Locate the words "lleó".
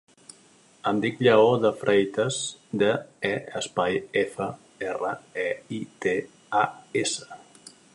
1.27-1.51